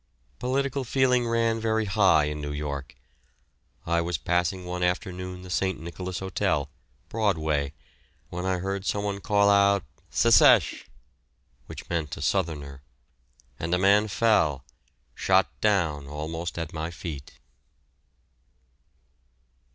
Political 0.39 0.83
feeling 0.83 1.27
ran 1.27 1.59
very 1.59 1.85
high 1.85 2.23
in 2.23 2.41
New 2.41 2.51
York. 2.53 2.95
I 3.85 4.01
was 4.01 4.17
passing 4.17 4.65
one 4.65 4.81
afternoon 4.81 5.43
the 5.43 5.51
St. 5.51 5.79
Nicholas 5.79 6.17
Hotel, 6.17 6.71
Broadway, 7.07 7.73
when 8.31 8.43
I 8.43 8.57
heard 8.57 8.83
someone 8.83 9.21
call 9.21 9.47
out 9.47 9.83
"Sesesh" 10.09 10.87
(which 11.67 11.87
meant 11.87 12.17
a 12.17 12.21
Southerner), 12.23 12.81
and 13.59 13.75
a 13.75 13.77
man 13.77 14.07
fell, 14.07 14.65
shot 15.13 15.51
down 15.61 16.07
almost 16.07 16.57
at 16.57 16.73
my 16.73 16.89
feet. 16.89 17.37